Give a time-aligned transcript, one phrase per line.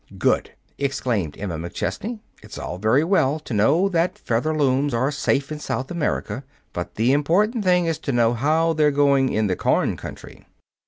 [0.17, 2.21] "Good!" exclaimed Emma McChesney.
[2.41, 6.43] "It's all very well to know that Featherlooms are safe in South America.
[6.73, 10.43] But the important thing is to know how they're going in the corn country."